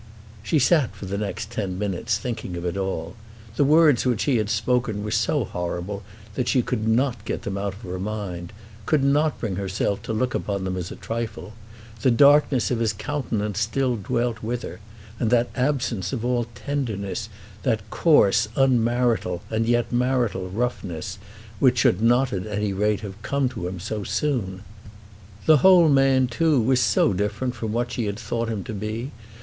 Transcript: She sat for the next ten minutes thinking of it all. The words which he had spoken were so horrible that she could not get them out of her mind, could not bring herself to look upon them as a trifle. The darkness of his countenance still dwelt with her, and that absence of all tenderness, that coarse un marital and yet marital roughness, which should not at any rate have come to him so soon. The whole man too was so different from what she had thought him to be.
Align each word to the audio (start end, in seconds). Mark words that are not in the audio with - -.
She 0.41 0.57
sat 0.57 0.95
for 0.95 1.05
the 1.05 1.19
next 1.19 1.51
ten 1.51 1.77
minutes 1.77 2.17
thinking 2.17 2.57
of 2.57 2.65
it 2.65 2.75
all. 2.75 3.15
The 3.55 3.63
words 3.63 4.03
which 4.03 4.23
he 4.23 4.37
had 4.37 4.49
spoken 4.49 5.03
were 5.03 5.11
so 5.11 5.45
horrible 5.45 6.01
that 6.33 6.47
she 6.47 6.63
could 6.63 6.87
not 6.87 7.23
get 7.23 7.43
them 7.43 7.55
out 7.55 7.73
of 7.75 7.81
her 7.81 7.99
mind, 7.99 8.51
could 8.87 9.03
not 9.03 9.39
bring 9.39 9.57
herself 9.57 10.01
to 10.01 10.11
look 10.11 10.33
upon 10.33 10.63
them 10.63 10.75
as 10.75 10.91
a 10.91 10.95
trifle. 10.95 11.53
The 12.01 12.09
darkness 12.09 12.71
of 12.71 12.79
his 12.79 12.93
countenance 12.93 13.59
still 13.59 13.95
dwelt 13.95 14.41
with 14.41 14.63
her, 14.63 14.79
and 15.19 15.29
that 15.29 15.51
absence 15.55 16.11
of 16.11 16.25
all 16.25 16.47
tenderness, 16.55 17.29
that 17.61 17.87
coarse 17.91 18.47
un 18.55 18.83
marital 18.83 19.43
and 19.51 19.67
yet 19.67 19.91
marital 19.91 20.49
roughness, 20.49 21.19
which 21.59 21.77
should 21.77 22.01
not 22.01 22.33
at 22.33 22.47
any 22.47 22.73
rate 22.73 23.01
have 23.01 23.21
come 23.21 23.47
to 23.49 23.67
him 23.67 23.79
so 23.79 24.03
soon. 24.03 24.63
The 25.45 25.57
whole 25.57 25.89
man 25.89 26.25
too 26.25 26.59
was 26.59 26.81
so 26.81 27.13
different 27.13 27.53
from 27.53 27.71
what 27.71 27.91
she 27.91 28.07
had 28.07 28.17
thought 28.17 28.49
him 28.49 28.63
to 28.63 28.73
be. 28.73 29.11